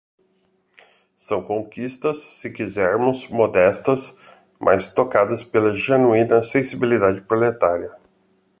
[1.15, 4.19] São conquistas, se quisermos, modestas,
[4.59, 7.95] mas tocadas pela genuína sensibilidade proletária.